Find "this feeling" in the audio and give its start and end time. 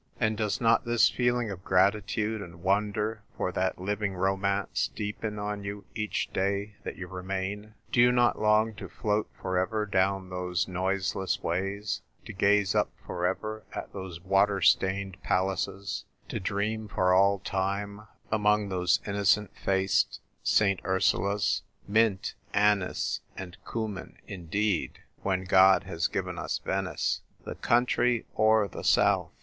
0.83-1.51